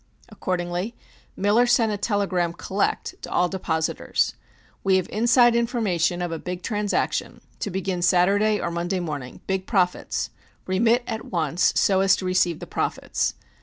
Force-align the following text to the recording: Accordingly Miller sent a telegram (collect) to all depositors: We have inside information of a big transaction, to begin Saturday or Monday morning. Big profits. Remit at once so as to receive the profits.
Accordingly 0.29 0.95
Miller 1.35 1.67
sent 1.67 1.91
a 1.91 1.95
telegram 1.95 2.53
(collect) 2.53 3.13
to 3.21 3.29
all 3.29 3.47
depositors: 3.49 4.33
We 4.83 4.95
have 4.95 5.07
inside 5.11 5.55
information 5.55 6.23
of 6.23 6.31
a 6.31 6.39
big 6.39 6.63
transaction, 6.63 7.39
to 7.59 7.69
begin 7.69 8.01
Saturday 8.01 8.59
or 8.59 8.71
Monday 8.71 8.99
morning. 8.99 9.41
Big 9.45 9.67
profits. 9.67 10.31
Remit 10.65 11.03
at 11.05 11.25
once 11.25 11.71
so 11.75 11.99
as 12.01 12.15
to 12.15 12.25
receive 12.25 12.57
the 12.57 12.65
profits. 12.65 13.35